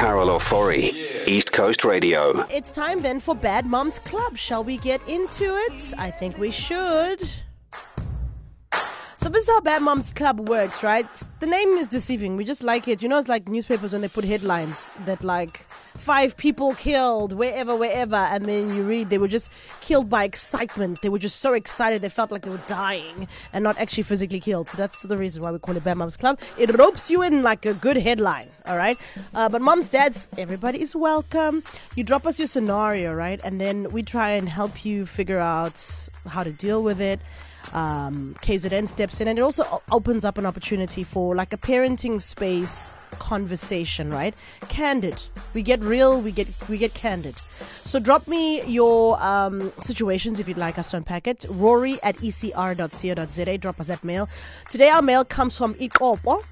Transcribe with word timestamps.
Carol 0.00 0.28
Ofori, 0.28 1.28
East 1.28 1.52
Coast 1.52 1.84
Radio. 1.84 2.46
It's 2.50 2.70
time 2.70 3.02
then 3.02 3.20
for 3.20 3.34
Bad 3.34 3.66
Moms 3.66 3.98
Club. 3.98 4.34
Shall 4.34 4.64
we 4.64 4.78
get 4.78 5.06
into 5.06 5.44
it? 5.44 5.92
I 5.98 6.10
think 6.10 6.38
we 6.38 6.50
should. 6.50 7.22
So 9.20 9.28
this 9.28 9.46
is 9.46 9.50
how 9.54 9.60
Bad 9.60 9.82
Moms 9.82 10.14
Club 10.14 10.48
works, 10.48 10.82
right? 10.82 11.06
The 11.40 11.46
name 11.46 11.68
is 11.74 11.86
deceiving. 11.86 12.38
We 12.38 12.44
just 12.46 12.62
like 12.62 12.88
it. 12.88 13.02
You 13.02 13.08
know, 13.10 13.18
it's 13.18 13.28
like 13.28 13.50
newspapers 13.50 13.92
when 13.92 14.00
they 14.00 14.08
put 14.08 14.24
headlines 14.24 14.94
that 15.04 15.22
like 15.22 15.66
five 15.94 16.38
people 16.38 16.72
killed 16.72 17.34
wherever, 17.34 17.76
wherever, 17.76 18.16
and 18.16 18.46
then 18.46 18.74
you 18.74 18.82
read 18.82 19.10
they 19.10 19.18
were 19.18 19.28
just 19.28 19.52
killed 19.82 20.08
by 20.08 20.24
excitement. 20.24 21.02
They 21.02 21.10
were 21.10 21.18
just 21.18 21.40
so 21.40 21.52
excited 21.52 22.00
they 22.00 22.08
felt 22.08 22.30
like 22.30 22.44
they 22.44 22.50
were 22.50 22.62
dying 22.66 23.28
and 23.52 23.62
not 23.62 23.76
actually 23.76 24.04
physically 24.04 24.40
killed. 24.40 24.70
So 24.70 24.78
that's 24.78 25.02
the 25.02 25.18
reason 25.18 25.42
why 25.42 25.50
we 25.50 25.58
call 25.58 25.76
it 25.76 25.84
Bad 25.84 25.98
Moms 25.98 26.16
Club. 26.16 26.40
It 26.56 26.74
ropes 26.78 27.10
you 27.10 27.20
in 27.20 27.42
like 27.42 27.66
a 27.66 27.74
good 27.74 27.98
headline, 27.98 28.48
all 28.64 28.78
right? 28.78 28.96
Uh, 29.34 29.50
but 29.50 29.60
moms, 29.60 29.88
dads, 29.88 30.30
everybody 30.38 30.80
is 30.80 30.96
welcome. 30.96 31.62
You 31.94 32.04
drop 32.04 32.26
us 32.26 32.38
your 32.38 32.48
scenario, 32.48 33.12
right? 33.12 33.38
And 33.44 33.60
then 33.60 33.90
we 33.90 34.02
try 34.02 34.30
and 34.30 34.48
help 34.48 34.82
you 34.82 35.04
figure 35.04 35.40
out 35.40 36.08
how 36.26 36.42
to 36.42 36.52
deal 36.52 36.82
with 36.82 37.02
it 37.02 37.20
um, 37.72 38.34
KZN 38.42 38.88
steps 38.88 39.20
in, 39.20 39.28
and 39.28 39.38
it 39.38 39.42
also 39.42 39.82
opens 39.90 40.24
up 40.24 40.38
an 40.38 40.46
opportunity 40.46 41.04
for 41.04 41.34
like 41.34 41.52
a 41.52 41.56
parenting 41.56 42.20
space 42.20 42.94
conversation, 43.18 44.10
right? 44.10 44.34
Candid. 44.68 45.26
We 45.54 45.62
get 45.62 45.80
real. 45.82 46.20
We 46.20 46.32
get 46.32 46.48
we 46.68 46.78
get 46.78 46.94
candid. 46.94 47.40
So 47.82 48.00
drop 48.00 48.26
me 48.26 48.62
your 48.64 49.22
um, 49.22 49.72
situations 49.80 50.40
if 50.40 50.48
you'd 50.48 50.58
like 50.58 50.78
us 50.78 50.90
to 50.92 50.96
unpack 50.96 51.26
it. 51.26 51.46
Rory 51.48 52.02
at 52.02 52.16
ecr.co.za. 52.16 53.58
Drop 53.58 53.80
us 53.80 53.86
that 53.86 54.02
mail. 54.02 54.28
Today 54.70 54.88
our 54.88 55.02
mail 55.02 55.24
comes 55.24 55.56
from 55.56 55.74
Ikopo, 55.74 56.42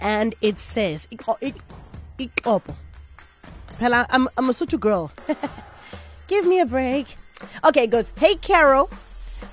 and 0.00 0.34
it 0.40 0.58
says 0.58 1.06
Ikopo. 1.08 2.74
I'm 3.80 4.28
I'm 4.38 4.48
a 4.48 4.52
Sotho 4.52 4.80
girl. 4.80 5.12
Give 6.26 6.46
me 6.46 6.60
a 6.60 6.66
break. 6.66 7.06
Okay, 7.64 7.84
it 7.84 7.90
goes. 7.90 8.12
Hey 8.16 8.36
Carol. 8.36 8.88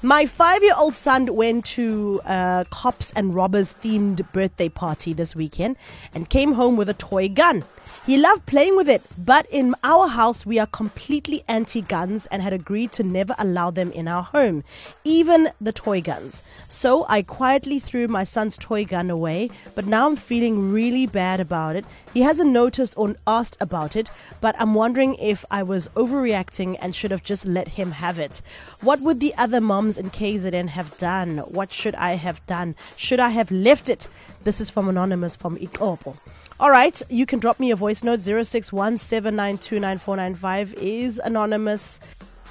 My 0.01 0.25
five 0.25 0.63
year 0.63 0.73
old 0.77 0.95
son 0.95 1.35
went 1.35 1.65
to 1.65 2.21
a 2.25 2.65
cops 2.69 3.11
and 3.15 3.35
robbers 3.35 3.75
themed 3.81 4.31
birthday 4.31 4.69
party 4.69 5.13
this 5.13 5.35
weekend 5.35 5.77
and 6.13 6.29
came 6.29 6.53
home 6.53 6.75
with 6.75 6.89
a 6.89 6.93
toy 6.93 7.29
gun. 7.29 7.63
He 8.05 8.17
loved 8.17 8.47
playing 8.47 8.75
with 8.75 8.89
it, 8.89 9.03
but 9.17 9.45
in 9.51 9.75
our 9.83 10.07
house, 10.07 10.45
we 10.45 10.57
are 10.57 10.65
completely 10.65 11.43
anti 11.47 11.81
guns 11.81 12.25
and 12.27 12.41
had 12.41 12.51
agreed 12.51 12.91
to 12.93 13.03
never 13.03 13.35
allow 13.37 13.69
them 13.69 13.91
in 13.91 14.07
our 14.07 14.23
home, 14.23 14.63
even 15.03 15.49
the 15.61 15.71
toy 15.71 16.01
guns. 16.01 16.41
So 16.67 17.05
I 17.07 17.21
quietly 17.21 17.77
threw 17.77 18.07
my 18.07 18.23
son's 18.23 18.57
toy 18.57 18.85
gun 18.85 19.09
away, 19.09 19.51
but 19.75 19.85
now 19.85 20.07
I'm 20.07 20.15
feeling 20.15 20.71
really 20.71 21.05
bad 21.05 21.39
about 21.39 21.75
it. 21.75 21.85
He 22.13 22.21
hasn't 22.21 22.49
noticed 22.51 22.97
or 22.97 23.15
asked 23.27 23.57
about 23.61 23.95
it, 23.95 24.09
but 24.41 24.55
I'm 24.59 24.73
wondering 24.73 25.15
if 25.15 25.45
I 25.51 25.61
was 25.61 25.87
overreacting 25.89 26.77
and 26.81 26.95
should 26.95 27.11
have 27.11 27.23
just 27.23 27.45
let 27.45 27.67
him 27.67 27.91
have 27.91 28.17
it. 28.17 28.41
What 28.81 29.01
would 29.01 29.19
the 29.19 29.35
other 29.37 29.61
moms 29.61 29.97
in 29.97 30.09
KZN 30.09 30.69
have 30.69 30.97
done? 30.97 31.37
What 31.39 31.71
should 31.71 31.95
I 31.95 32.15
have 32.15 32.45
done? 32.47 32.75
Should 32.95 33.19
I 33.19 33.29
have 33.29 33.51
left 33.51 33.89
it? 33.89 34.07
This 34.43 34.59
is 34.59 34.69
from 34.69 34.89
Anonymous 34.89 35.35
from 35.35 35.57
Ikopo. 35.57 36.17
All 36.61 36.69
right, 36.69 37.01
you 37.09 37.25
can 37.25 37.39
drop 37.39 37.59
me 37.59 37.71
a 37.71 37.75
voice 37.75 38.03
note 38.03 38.19
0617929495 38.19 40.73
is 40.75 41.17
anonymous 41.17 41.99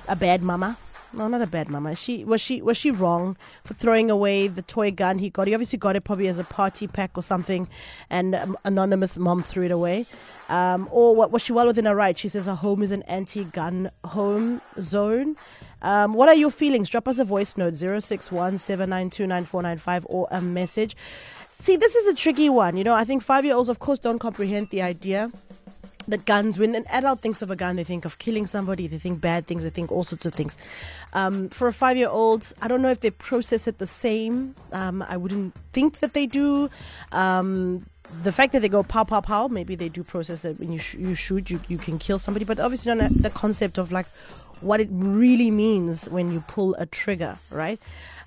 a 0.09 0.17
bad 0.17 0.43
mama? 0.43 0.77
No, 1.13 1.27
not 1.27 1.43
a 1.43 1.47
bad 1.47 1.69
mama. 1.69 1.97
She 1.97 2.25
was 2.25 2.41
she 2.41 2.63
was 2.63 2.77
she 2.77 2.93
wrong 2.93 3.37
for 3.65 3.75
throwing 3.75 4.11
away 4.11 4.47
the 4.47 4.63
toy 4.63 4.93
gun 4.93 5.19
he 5.19 5.29
got? 5.29 5.49
He 5.49 5.55
obviously 5.55 5.79
got 5.79 5.97
it 5.97 6.05
probably 6.05 6.29
as 6.29 6.39
a 6.39 6.45
party 6.45 6.87
pack 6.87 7.19
or 7.19 7.23
something, 7.23 7.67
and 8.09 8.37
um, 8.37 8.57
anonymous 8.65 9.19
mom 9.19 9.43
threw 9.43 9.65
it 9.65 9.73
away. 9.73 10.07
Um, 10.49 10.89
or 10.91 11.17
what 11.17 11.33
was 11.33 11.43
she 11.43 11.53
well 11.53 11.67
within 11.67 11.87
her 11.87 11.97
right? 11.97 12.19
She 12.19 12.29
says 12.29 12.47
her 12.47 12.55
home 12.55 12.83
is 12.83 12.93
an 12.93 13.03
anti-gun 13.03 13.91
home 14.05 14.61
zone. 14.81 15.37
Um, 15.83 16.13
what 16.13 16.29
are 16.29 16.35
your 16.35 16.51
feelings? 16.51 16.89
Drop 16.89 17.09
us 17.09 17.19
a 17.19 17.25
voice 17.25 17.57
note 17.57 17.75
0617929495 17.75 20.05
or 20.07 20.29
a 20.31 20.41
message. 20.41 20.97
See, 21.49 21.77
this 21.77 21.95
is 21.95 22.07
a 22.07 22.15
tricky 22.15 22.49
one. 22.49 22.77
You 22.77 22.85
know, 22.85 22.95
I 22.95 23.05
think 23.05 23.23
five 23.23 23.45
year 23.45 23.55
olds, 23.55 23.69
of 23.69 23.81
course, 23.81 24.01
don't 24.01 24.19
comprehend 24.19 24.71
the 24.71 24.83
idea 24.83 25.31
that 26.11 26.27
guns, 26.27 26.59
when 26.59 26.75
an 26.75 26.85
adult 26.89 27.21
thinks 27.21 27.43
of 27.43 27.51
a 27.51 27.57
gun, 27.57 27.77
they 27.77 27.85
think 27.85 28.05
of 28.05 28.19
killing 28.19 28.47
somebody, 28.47 28.87
they 28.87 28.99
think 28.99 29.21
bad 29.21 29.47
things, 29.47 29.65
they 29.65 29.71
think 29.71 29.91
all 29.91 30.05
sorts 30.05 30.27
of 30.27 30.35
things. 30.35 30.59
Um, 31.13 31.49
for 31.49 31.69
a 31.69 31.73
five 31.73 31.97
year 31.97 32.09
old, 32.09 32.53
I 32.61 32.69
don't 32.69 32.83
know 32.83 32.91
if 32.91 33.01
they 33.01 33.11
process 33.11 33.67
it 33.67 33.79
the 33.79 33.87
same. 33.87 34.55
Um, 34.73 35.03
I 35.09 35.17
wouldn't 35.17 35.55
think 35.73 35.99
that 36.01 36.15
they 36.15 36.27
do. 36.27 36.69
Um, 37.13 37.87
the 38.23 38.33
fact 38.33 38.53
that 38.53 38.61
they 38.61 38.69
go 38.69 38.83
pow 38.83 39.05
pow 39.05 39.21
pow, 39.21 39.49
maybe 39.49 39.75
they 39.77 39.89
do 39.89 40.03
process 40.03 40.43
that 40.43 40.59
when 40.59 40.73
you 40.73 40.79
sh- 40.79 40.95
you 40.95 41.15
shoot, 41.15 41.51
you, 41.51 41.61
you 41.69 41.79
can 41.79 41.99
kill 41.99 42.19
somebody, 42.19 42.45
but 42.45 42.59
obviously 42.59 42.95
not 42.95 43.11
the 43.23 43.31
concept 43.31 43.79
of 43.79 43.93
like 43.93 44.07
what 44.61 44.81
it 44.81 44.89
really 44.91 45.51
means 45.51 46.09
when 46.11 46.31
you 46.31 46.41
pull 46.43 46.75
a 46.75 46.87
trigger, 46.87 47.39
right? 47.51 47.81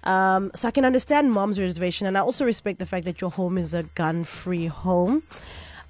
Um, 0.04 0.52
so 0.54 0.68
I 0.68 0.72
can 0.72 0.86
understand 0.86 1.32
mom's 1.32 1.60
reservation, 1.60 2.08
and 2.08 2.18
I 2.18 2.22
also 2.22 2.46
respect 2.46 2.80
the 2.80 2.86
fact 2.86 3.06
that 3.06 3.22
your 3.22 3.30
home 3.30 3.58
is 3.58 3.74
a 3.74 3.84
gun-free 3.84 4.68
home. 4.68 5.24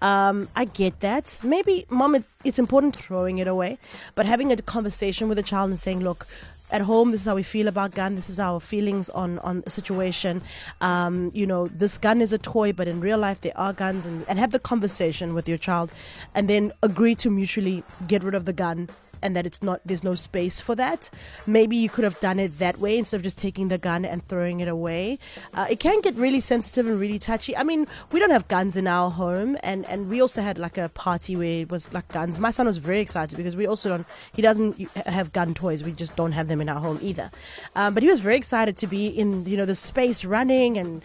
Um, 0.03 0.49
I 0.55 0.65
get 0.65 0.99
that. 0.99 1.39
Maybe, 1.43 1.85
mom, 1.89 2.13
it's, 2.15 2.27
it's 2.43 2.59
important 2.59 2.95
throwing 2.95 3.37
it 3.37 3.47
away, 3.47 3.77
but 4.15 4.25
having 4.25 4.51
a 4.51 4.57
conversation 4.57 5.29
with 5.29 5.39
a 5.39 5.43
child 5.43 5.69
and 5.69 5.79
saying, 5.79 6.01
look, 6.01 6.27
at 6.71 6.81
home 6.81 7.11
this 7.11 7.21
is 7.21 7.27
how 7.27 7.35
we 7.35 7.43
feel 7.43 7.67
about 7.67 7.93
gun. 7.93 8.15
This 8.15 8.29
is 8.29 8.39
our 8.39 8.59
feelings 8.59 9.09
on 9.11 9.37
on 9.39 9.63
a 9.65 9.69
situation. 9.69 10.41
Um, 10.81 11.31
you 11.33 11.45
know 11.45 11.67
this 11.67 11.97
gun 11.99 12.19
is 12.19 12.33
a 12.33 12.39
toy 12.39 12.73
but 12.73 12.87
in 12.87 12.99
real 12.99 13.19
life 13.19 13.41
there 13.41 13.55
are 13.55 13.73
guns 13.73 14.07
and, 14.07 14.25
and 14.27 14.39
have 14.39 14.51
the 14.51 14.59
conversation 14.59 15.35
with 15.35 15.47
your 15.47 15.59
child 15.59 15.91
and 16.33 16.49
then 16.49 16.71
agree 16.81 17.13
to 17.15 17.29
mutually 17.29 17.83
get 18.07 18.23
rid 18.23 18.33
of 18.33 18.45
the 18.45 18.53
gun 18.53 18.89
and 19.23 19.35
that 19.35 19.45
it's 19.45 19.63
not 19.63 19.81
there's 19.85 20.03
no 20.03 20.15
space 20.15 20.61
for 20.61 20.75
that. 20.75 21.09
Maybe 21.47 21.75
you 21.77 21.89
could 21.89 22.03
have 22.03 22.19
done 22.19 22.39
it 22.39 22.59
that 22.59 22.79
way 22.79 22.97
instead 22.97 23.17
of 23.17 23.23
just 23.23 23.39
taking 23.39 23.69
the 23.69 23.77
gun 23.77 24.05
and 24.05 24.23
throwing 24.23 24.59
it 24.59 24.67
away. 24.67 25.17
Uh, 25.53 25.65
it 25.69 25.79
can 25.79 26.01
get 26.01 26.15
really 26.15 26.39
sensitive 26.39 26.85
and 26.85 26.99
really 26.99 27.19
touchy. 27.19 27.55
I 27.55 27.63
mean, 27.63 27.87
we 28.11 28.19
don't 28.19 28.31
have 28.31 28.47
guns 28.47 28.77
in 28.77 28.87
our 28.87 29.09
home, 29.09 29.57
and 29.63 29.85
and 29.85 30.09
we 30.09 30.21
also 30.21 30.41
had 30.41 30.57
like 30.57 30.77
a 30.77 30.89
party 30.89 31.35
where 31.35 31.61
it 31.61 31.71
was 31.71 31.91
like 31.93 32.07
guns. 32.09 32.39
My 32.39 32.51
son 32.51 32.65
was 32.65 32.77
very 32.77 32.99
excited 32.99 33.37
because 33.37 33.55
we 33.55 33.65
also 33.65 33.89
don't. 33.89 34.07
He 34.33 34.41
doesn't 34.41 34.79
have 35.07 35.33
gun 35.33 35.53
toys. 35.53 35.83
We 35.83 35.93
just 35.93 36.15
don't 36.15 36.33
have 36.33 36.47
them 36.47 36.61
in 36.61 36.69
our 36.69 36.79
home 36.79 36.99
either. 37.01 37.31
Um, 37.75 37.93
but 37.93 38.03
he 38.03 38.09
was 38.09 38.19
very 38.19 38.37
excited 38.37 38.77
to 38.77 38.87
be 38.87 39.07
in 39.07 39.45
you 39.45 39.57
know 39.57 39.65
the 39.65 39.75
space 39.75 40.25
running, 40.25 40.77
and 40.77 41.01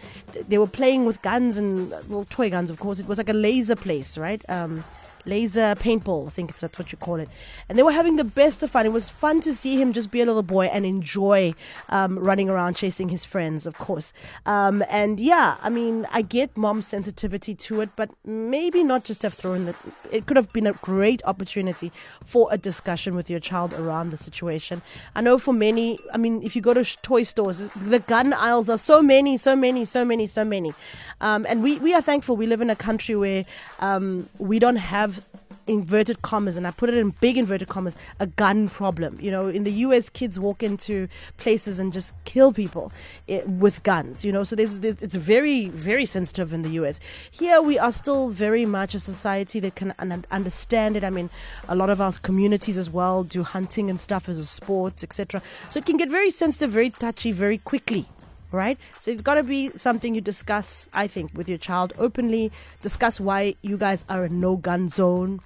they 0.47 0.57
were 0.57 0.67
playing 0.67 1.05
with 1.05 1.21
guns 1.21 1.57
and 1.57 1.93
well 2.09 2.25
toy 2.29 2.49
guns, 2.49 2.69
of 2.69 2.79
course. 2.79 2.99
It 2.99 3.07
was 3.07 3.17
like 3.17 3.29
a 3.29 3.33
laser 3.33 3.75
place, 3.75 4.17
right? 4.17 4.43
Um, 4.49 4.83
laser 5.29 5.75
paintball, 5.75 6.27
I 6.27 6.29
think 6.31 6.57
that's 6.57 6.77
what 6.77 6.91
you 6.91 6.97
call 6.97 7.15
it. 7.15 7.29
And 7.67 7.77
they 7.77 7.83
were 7.83 7.91
having 7.91 8.15
the 8.15 8.23
best 8.23 8.63
of 8.63 8.69
fun. 8.71 8.85
It 8.85 8.91
was 8.91 9.09
fun 9.09 9.39
to 9.41 9.53
see 9.53 9.79
him 9.79 9.93
just 9.93 10.11
be 10.11 10.21
a 10.21 10.25
little 10.25 10.43
boy 10.43 10.65
and 10.65 10.85
enjoy 10.85 11.53
um, 11.89 12.17
running 12.17 12.49
around 12.49 12.75
chasing 12.75 13.09
his 13.09 13.23
friends, 13.25 13.65
of 13.65 13.77
course. 13.77 14.11
Um, 14.45 14.83
and 14.89 15.19
yeah, 15.19 15.57
I 15.61 15.69
mean, 15.69 16.07
I 16.11 16.21
get 16.21 16.57
mom's 16.57 16.87
sensitivity 16.87 17.55
to 17.55 17.81
it, 17.81 17.89
but 17.95 18.09
maybe 18.25 18.83
not 18.83 19.03
just 19.03 19.21
have 19.21 19.33
thrown 19.33 19.65
that. 19.65 19.75
It 20.11 20.25
could 20.25 20.37
have 20.37 20.51
been 20.51 20.67
a 20.67 20.73
great 20.73 21.21
opportunity 21.25 21.91
for 22.25 22.49
a 22.51 22.57
discussion 22.57 23.15
with 23.15 23.29
your 23.29 23.39
child 23.39 23.73
around 23.73 24.09
the 24.09 24.17
situation. 24.17 24.81
I 25.15 25.21
know 25.21 25.37
for 25.37 25.53
many, 25.53 25.99
I 26.13 26.17
mean, 26.17 26.41
if 26.41 26.55
you 26.55 26.61
go 26.61 26.73
to 26.73 26.83
toy 27.01 27.23
stores, 27.23 27.69
the 27.75 27.99
gun 27.99 28.33
aisles 28.33 28.69
are 28.69 28.77
so 28.77 29.01
many, 29.01 29.37
so 29.37 29.55
many, 29.55 29.85
so 29.85 30.03
many, 30.03 30.25
so 30.25 30.43
many. 30.43 30.73
Um, 31.21 31.45
and 31.47 31.61
we, 31.61 31.77
we 31.79 31.93
are 31.93 32.01
thankful 32.01 32.35
we 32.35 32.47
live 32.47 32.61
in 32.61 32.69
a 32.69 32.75
country 32.75 33.15
where 33.15 33.43
um, 33.79 34.29
we 34.39 34.57
don't 34.57 34.77
have 34.77 35.18
inverted 35.69 36.21
commas, 36.23 36.57
and 36.57 36.67
I 36.67 36.71
put 36.71 36.89
it 36.89 36.95
in 36.95 37.11
big 37.21 37.37
inverted 37.37 37.69
commas, 37.69 37.95
a 38.19 38.27
gun 38.27 38.67
problem. 38.67 39.17
You 39.21 39.31
know, 39.31 39.47
in 39.47 39.63
the 39.63 39.71
US, 39.71 40.09
kids 40.09 40.39
walk 40.39 40.63
into 40.63 41.07
places 41.37 41.79
and 41.79 41.93
just 41.93 42.13
kill 42.25 42.51
people 42.51 42.91
eh, 43.29 43.43
with 43.45 43.83
guns. 43.83 44.25
You 44.25 44.31
know, 44.31 44.43
so 44.43 44.55
there's, 44.55 44.79
there's, 44.79 45.01
it's 45.01 45.15
very 45.15 45.67
very 45.69 46.05
sensitive 46.05 46.53
in 46.53 46.63
the 46.63 46.69
US. 46.81 46.99
Here 47.31 47.61
we 47.61 47.77
are 47.77 47.91
still 47.91 48.29
very 48.29 48.65
much 48.65 48.95
a 48.95 48.99
society 48.99 49.59
that 49.61 49.75
can 49.75 49.93
understand 50.31 50.97
it. 50.97 51.03
I 51.03 51.11
mean, 51.11 51.29
a 51.67 51.75
lot 51.75 51.89
of 51.89 52.01
our 52.01 52.11
communities 52.13 52.77
as 52.77 52.89
well 52.89 53.23
do 53.23 53.43
hunting 53.43 53.89
and 53.89 53.99
stuff 53.99 54.27
as 54.27 54.39
a 54.39 54.45
sport, 54.45 55.03
etc. 55.03 55.41
So 55.69 55.77
it 55.77 55.85
can 55.85 55.97
get 55.97 56.09
very 56.09 56.31
sensitive, 56.31 56.71
very 56.71 56.89
touchy, 56.89 57.31
very 57.31 57.59
quickly 57.59 58.07
right? 58.51 58.77
So 58.99 59.11
it's 59.11 59.21
got 59.21 59.35
to 59.35 59.43
be 59.43 59.69
something 59.69 60.15
you 60.15 60.21
discuss, 60.21 60.89
I 60.93 61.07
think, 61.07 61.31
with 61.33 61.49
your 61.49 61.57
child 61.57 61.93
openly. 61.97 62.51
Discuss 62.81 63.19
why 63.19 63.55
you 63.61 63.77
guys 63.77 64.05
are 64.09 64.25
a 64.25 64.29
no 64.29 64.55
gun 64.55 64.89
zone, 64.89 65.41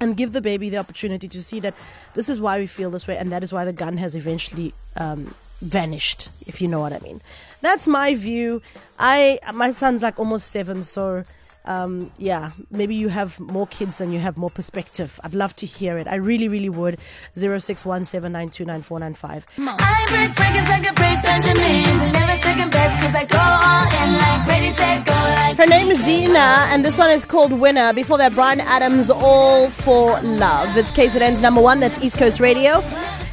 and 0.00 0.16
give 0.16 0.32
the 0.32 0.40
baby 0.40 0.68
the 0.68 0.76
opportunity 0.76 1.28
to 1.28 1.42
see 1.42 1.60
that 1.60 1.74
this 2.14 2.28
is 2.28 2.40
why 2.40 2.58
we 2.58 2.66
feel 2.66 2.90
this 2.90 3.06
way 3.06 3.16
and 3.16 3.32
that 3.32 3.42
is 3.42 3.52
why 3.52 3.64
the 3.64 3.72
gun 3.72 3.96
has 3.96 4.14
eventually 4.14 4.74
um, 4.96 5.34
vanished 5.60 6.28
if 6.46 6.60
you 6.60 6.68
know 6.68 6.80
what 6.80 6.92
i 6.92 6.98
mean 6.98 7.20
that's 7.62 7.88
my 7.88 8.14
view 8.14 8.60
i 8.98 9.38
my 9.54 9.70
son's 9.70 10.02
like 10.02 10.18
almost 10.18 10.48
seven 10.48 10.82
so 10.82 11.24
um, 11.66 12.10
yeah, 12.18 12.52
maybe 12.70 12.94
you 12.94 13.08
have 13.08 13.40
more 13.40 13.66
kids 13.66 14.00
and 14.00 14.12
you 14.12 14.20
have 14.20 14.36
more 14.36 14.50
perspective. 14.50 15.18
I'd 15.24 15.34
love 15.34 15.56
to 15.56 15.66
hear 15.66 15.98
it. 15.98 16.06
I 16.06 16.14
really, 16.16 16.46
really 16.48 16.68
would. 16.68 16.98
0617929495. 17.34 19.44
I 19.58 20.06
break 20.08 20.34
breakers 20.36 20.68
like 20.68 20.88
a 20.88 20.92
break 20.94 21.22
Benjamins. 21.22 22.12
Never 22.12 22.36
second 22.36 22.70
best 22.70 22.98
because 22.98 23.14
I 23.14 23.24
go 23.24 23.38
all 23.38 23.86
in 24.02 24.12
like 24.18 24.46
ready, 24.46 24.70
set, 24.70 25.04
go 25.04 25.12
like 25.12 25.56
Her 25.56 25.66
name 25.66 25.90
is 25.90 26.04
Zena, 26.04 26.66
and 26.70 26.84
this 26.84 26.98
one 26.98 27.10
is 27.10 27.24
called 27.24 27.52
Winner. 27.52 27.92
Before 27.92 28.18
that, 28.18 28.34
Bryan 28.34 28.60
Adams, 28.60 29.10
All 29.10 29.68
for 29.68 30.20
Love. 30.22 30.76
It's 30.76 30.92
KZN's 30.92 31.40
number 31.40 31.60
one. 31.60 31.80
That's 31.80 31.98
East 31.98 32.18
Coast 32.18 32.40
Radio. 32.40 32.82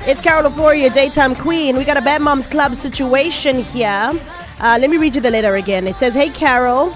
It's 0.05 0.21
Carol 0.21 0.49
Ofori, 0.49 0.91
daytime 0.93 1.35
queen. 1.35 1.75
We 1.77 1.85
got 1.85 1.97
a 1.97 2.01
Bad 2.01 2.21
Moms 2.21 2.47
Club 2.47 2.75
situation 2.75 3.59
here. 3.59 4.11
Uh, 4.59 4.77
let 4.79 4.89
me 4.89 4.97
read 4.97 5.15
you 5.15 5.21
the 5.21 5.31
letter 5.31 5.55
again. 5.55 5.87
It 5.87 5.97
says, 5.97 6.13
Hey, 6.13 6.29
Carol. 6.29 6.93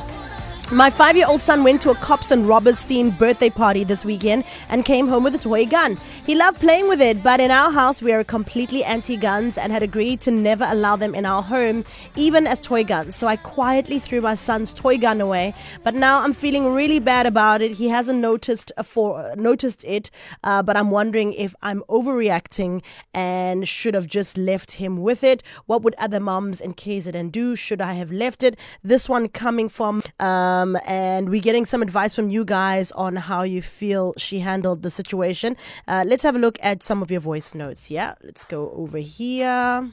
My 0.71 0.89
five 0.89 1.15
year 1.15 1.27
old 1.29 1.39
son 1.39 1.63
went 1.63 1.81
to 1.83 1.91
a 1.91 1.95
cops 1.95 2.29
and 2.29 2.45
robbers 2.45 2.85
themed 2.85 3.17
birthday 3.17 3.49
party 3.49 3.85
this 3.85 4.03
weekend 4.03 4.43
and 4.67 4.83
came 4.83 5.07
home 5.07 5.23
with 5.23 5.33
a 5.33 5.37
toy 5.37 5.65
gun. 5.65 5.97
He 6.25 6.35
loved 6.35 6.59
playing 6.59 6.89
with 6.89 6.99
it, 6.99 7.23
but 7.23 7.39
in 7.39 7.51
our 7.51 7.71
house, 7.71 8.01
we 8.01 8.11
are 8.11 8.21
completely 8.25 8.83
anti 8.83 9.15
guns 9.15 9.57
and 9.57 9.71
had 9.71 9.81
agreed 9.81 10.19
to 10.21 10.31
never 10.31 10.65
allow 10.67 10.97
them 10.97 11.15
in 11.15 11.25
our 11.25 11.41
home, 11.41 11.85
even 12.17 12.45
as 12.45 12.59
toy 12.59 12.83
guns. 12.83 13.15
So 13.15 13.27
I 13.27 13.37
quietly 13.37 13.97
threw 13.97 14.19
my 14.19 14.35
son's 14.35 14.73
toy 14.73 14.97
gun 14.97 15.21
away, 15.21 15.53
but 15.85 15.95
now 15.95 16.19
I'm 16.19 16.33
feeling 16.33 16.73
really 16.73 16.99
bad 16.99 17.25
about 17.25 17.61
it. 17.61 17.71
He 17.71 17.87
hasn't 17.87 18.19
noticed, 18.19 18.73
for, 18.83 19.33
noticed 19.37 19.85
it, 19.85 20.11
uh, 20.43 20.63
but 20.63 20.75
I'm 20.75 20.91
wondering 20.91 21.31
if 21.31 21.55
I'm 21.61 21.81
overreacting 21.87 22.83
and 23.13 23.65
should 23.65 23.93
have 23.93 24.07
just 24.07 24.37
left 24.37 24.73
him 24.73 24.97
with 24.97 25.23
it. 25.23 25.43
What 25.65 25.81
would 25.83 25.95
other 25.95 26.19
moms 26.19 26.59
in 26.59 26.73
KZN 26.73 27.31
do? 27.31 27.55
Should 27.55 27.79
I 27.79 27.93
have 27.93 28.11
left 28.11 28.43
it? 28.43 28.59
This 28.83 29.07
one 29.07 29.29
coming 29.29 29.69
from. 29.69 30.03
Uh, 30.19 30.56
um, 30.57 30.77
and 30.85 31.29
we're 31.29 31.41
getting 31.41 31.65
some 31.65 31.81
advice 31.81 32.15
from 32.15 32.29
you 32.29 32.45
guys 32.45 32.91
on 32.91 33.15
how 33.15 33.43
you 33.43 33.61
feel 33.61 34.13
she 34.17 34.39
handled 34.39 34.81
the 34.81 34.89
situation. 34.89 35.55
Uh, 35.87 36.03
let's 36.07 36.23
have 36.23 36.35
a 36.35 36.39
look 36.39 36.57
at 36.61 36.83
some 36.83 37.01
of 37.01 37.11
your 37.11 37.21
voice 37.21 37.53
notes. 37.55 37.91
Yeah, 37.91 38.15
let's 38.23 38.43
go 38.45 38.71
over 38.71 38.97
here. 38.97 39.91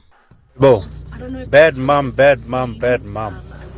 Bo, 0.57 0.83
bad 1.49 1.75
mom, 1.77 2.11
bad 2.11 2.39
mom, 2.47 2.77
bad 2.77 3.03
mom. 3.03 3.33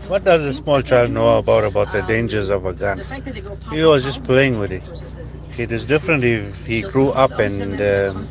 What 0.07 0.23
does 0.23 0.41
a 0.41 0.53
small 0.53 0.81
child 0.81 1.11
know 1.11 1.37
about 1.37 1.63
about 1.65 1.91
the 1.91 2.01
dangers 2.03 2.49
of 2.49 2.65
a 2.65 2.73
gun? 2.73 3.01
He 3.71 3.83
was 3.83 4.03
just 4.03 4.23
playing 4.23 4.59
with 4.59 4.71
it. 4.71 4.83
It 5.59 5.71
is 5.71 5.85
different 5.85 6.23
if 6.23 6.65
he 6.65 6.81
grew 6.81 7.09
up 7.09 7.31
and 7.39 7.81
um, 7.81 8.23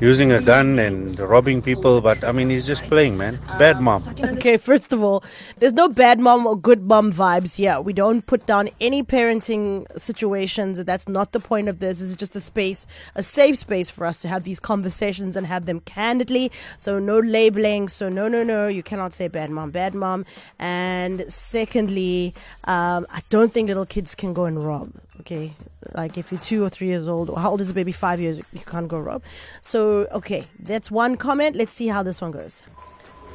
using 0.00 0.32
a 0.32 0.40
gun 0.40 0.78
and 0.78 1.18
robbing 1.20 1.62
people, 1.62 2.00
but 2.00 2.22
I 2.24 2.32
mean, 2.32 2.50
he's 2.50 2.66
just 2.66 2.84
playing, 2.84 3.16
man. 3.16 3.38
Bad 3.58 3.80
mom. 3.80 4.02
Okay, 4.18 4.56
first 4.70 4.92
of 4.92 5.02
all, 5.02 5.24
there's 5.58 5.72
no 5.72 5.88
bad 5.88 6.18
mom 6.18 6.46
or 6.46 6.56
good 6.56 6.82
mom 6.82 7.12
vibes 7.12 7.56
here. 7.56 7.80
We 7.80 7.92
don't 7.92 8.26
put 8.26 8.46
down 8.46 8.68
any 8.80 9.02
parenting 9.02 9.86
situations. 9.98 10.82
That's 10.84 11.08
not 11.08 11.32
the 11.32 11.40
point 11.40 11.68
of 11.68 11.78
this. 11.78 11.98
This 11.98 12.08
is 12.08 12.16
just 12.16 12.36
a 12.36 12.40
space, 12.40 12.86
a 13.14 13.22
safe 13.22 13.58
space 13.58 13.90
for 13.90 14.06
us 14.06 14.22
to 14.22 14.28
have 14.28 14.44
these 14.44 14.60
conversations 14.60 15.36
and 15.36 15.46
have 15.46 15.66
them 15.66 15.80
candidly. 15.80 16.52
So, 16.76 16.98
no 16.98 17.18
labeling. 17.18 17.88
So, 17.88 18.08
no, 18.08 18.28
no, 18.28 18.42
no, 18.42 18.66
you 18.68 18.82
cannot 18.82 19.12
say 19.12 19.28
bad 19.28 19.50
mom, 19.50 19.70
bad 19.70 19.94
mom. 19.94 20.24
And 20.58 21.30
secondly, 21.30 22.34
um, 22.64 23.06
I 23.10 23.20
don't 23.28 23.52
think 23.52 23.68
little 23.68 23.86
kids 23.86 24.14
can 24.14 24.32
go 24.32 24.44
and 24.44 24.62
rob. 24.64 24.92
Okay, 25.20 25.54
like 25.94 26.16
if 26.16 26.32
you're 26.32 26.40
two 26.40 26.64
or 26.64 26.70
three 26.70 26.86
years 26.86 27.06
old, 27.06 27.28
or 27.28 27.38
how 27.38 27.50
old 27.50 27.60
is 27.60 27.68
the 27.68 27.74
baby? 27.74 27.92
Five 27.92 28.20
years, 28.20 28.38
you 28.54 28.60
can't 28.60 28.88
go 28.88 29.06
up. 29.06 29.22
So, 29.60 30.06
okay, 30.12 30.46
that's 30.58 30.90
one 30.90 31.18
comment. 31.18 31.56
Let's 31.56 31.72
see 31.72 31.88
how 31.88 32.02
this 32.02 32.22
one 32.22 32.30
goes. 32.30 32.64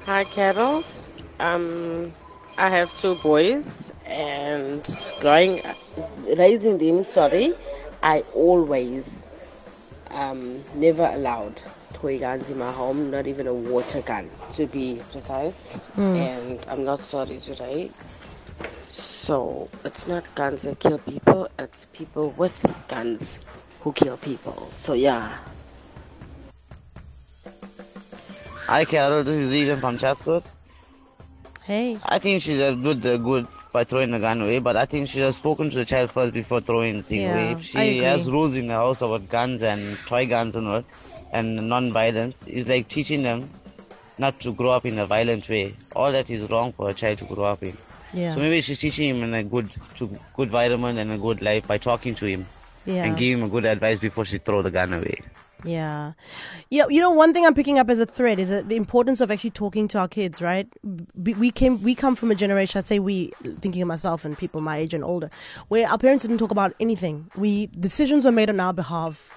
Hi, 0.05 0.23
Carol. 0.23 0.83
Um, 1.39 2.11
I 2.57 2.69
have 2.69 2.91
two 2.99 3.13
boys, 3.17 3.93
and 4.07 4.83
growing, 5.19 5.61
raising 6.35 6.79
them. 6.79 7.03
Sorry, 7.03 7.53
I 8.01 8.21
always, 8.33 9.27
um, 10.09 10.63
never 10.73 11.05
allowed 11.05 11.61
toy 11.93 12.17
guns 12.17 12.49
in 12.49 12.57
my 12.57 12.71
home. 12.71 13.11
Not 13.11 13.27
even 13.27 13.45
a 13.45 13.53
water 13.53 14.01
gun, 14.01 14.27
to 14.53 14.65
be 14.65 15.03
precise. 15.11 15.77
Mm. 15.95 16.15
And 16.15 16.65
I'm 16.67 16.83
not 16.83 17.01
sorry 17.01 17.37
today. 17.37 17.91
So 18.89 19.69
it's 19.83 20.07
not 20.07 20.23
guns 20.35 20.63
that 20.63 20.79
kill 20.79 20.99
people, 20.99 21.49
it's 21.57 21.85
people 21.93 22.31
with 22.37 22.65
guns 22.87 23.39
who 23.81 23.91
kill 23.93 24.17
people. 24.17 24.69
So 24.73 24.93
yeah. 24.93 25.37
Hi 28.67 28.85
Carol, 28.85 29.23
this 29.23 29.37
is 29.37 29.49
Regan 29.51 29.79
from 29.79 29.97
Chatsworth. 29.97 30.49
Hey. 31.63 31.97
I 32.05 32.19
think 32.19 32.43
she's 32.43 32.59
a 32.59 32.73
good, 32.73 33.05
uh, 33.05 33.17
good 33.17 33.47
by 33.71 33.83
throwing 33.83 34.11
the 34.11 34.19
gun 34.19 34.41
away, 34.41 34.59
but 34.59 34.77
I 34.77 34.85
think 34.85 35.09
she 35.09 35.19
has 35.19 35.35
spoken 35.35 35.69
to 35.69 35.75
the 35.75 35.85
child 35.85 36.11
first 36.11 36.33
before 36.33 36.61
throwing 36.61 36.97
the 36.97 37.03
thing 37.03 37.21
yeah, 37.21 37.33
away. 37.33 37.51
If 37.51 37.63
she 37.63 37.97
has 37.97 38.29
rules 38.29 38.55
in 38.55 38.67
the 38.67 38.73
house 38.73 39.01
about 39.01 39.27
guns 39.27 39.61
and 39.61 39.97
toy 40.05 40.27
guns 40.27 40.55
and 40.55 40.67
all, 40.67 40.83
and 41.31 41.67
non-violence, 41.67 42.45
it's 42.47 42.69
like 42.69 42.87
teaching 42.87 43.23
them 43.23 43.49
not 44.17 44.39
to 44.41 44.53
grow 44.53 44.71
up 44.71 44.85
in 44.85 44.99
a 44.99 45.05
violent 45.05 45.47
way. 45.49 45.75
All 45.95 46.11
that 46.11 46.29
is 46.29 46.49
wrong 46.49 46.73
for 46.73 46.89
a 46.89 46.93
child 46.93 47.19
to 47.19 47.25
grow 47.25 47.45
up 47.45 47.63
in. 47.63 47.77
Yeah. 48.13 48.33
So 48.33 48.39
maybe 48.39 48.61
she's 48.61 48.79
teaching 48.79 49.15
him 49.15 49.23
in 49.23 49.33
a 49.33 49.43
good 49.43 49.71
to 49.97 50.07
good 50.35 50.47
environment 50.47 50.99
and 50.99 51.11
a 51.11 51.17
good 51.17 51.41
life 51.41 51.67
by 51.67 51.77
talking 51.77 52.15
to 52.15 52.25
him. 52.25 52.45
Yeah. 52.85 53.03
And 53.03 53.17
give 53.17 53.39
him 53.39 53.45
a 53.45 53.49
good 53.49 53.65
advice 53.65 53.99
before 53.99 54.25
she 54.25 54.37
throw 54.37 54.61
the 54.61 54.71
gun 54.71 54.93
away. 54.93 55.19
Yeah. 55.63 56.13
Yeah, 56.69 56.85
you 56.87 57.01
know 57.01 57.09
one 57.09 57.33
thing 57.33 57.45
I'm 57.45 57.55
picking 57.55 57.79
up 57.79 57.89
as 57.89 57.99
a 57.99 58.05
thread 58.05 58.39
is 58.39 58.49
the 58.49 58.75
importance 58.75 59.21
of 59.21 59.31
actually 59.31 59.49
talking 59.49 59.87
to 59.89 59.97
our 59.97 60.07
kids, 60.07 60.41
right? 60.41 60.67
We 61.15 61.49
came 61.51 61.81
we 61.81 61.95
come 61.95 62.15
from 62.15 62.29
a 62.29 62.35
generation, 62.35 62.77
I 62.77 62.81
say 62.81 62.99
we 62.99 63.31
thinking 63.59 63.81
of 63.81 63.87
myself 63.87 64.25
and 64.25 64.37
people 64.37 64.61
my 64.61 64.77
age 64.77 64.93
and 64.93 65.03
older, 65.03 65.29
where 65.67 65.87
our 65.89 65.97
parents 65.97 66.23
didn't 66.23 66.37
talk 66.37 66.51
about 66.51 66.75
anything. 66.79 67.31
We 67.35 67.67
decisions 67.67 68.25
were 68.25 68.31
made 68.31 68.49
on 68.49 68.59
our 68.59 68.73
behalf 68.73 69.33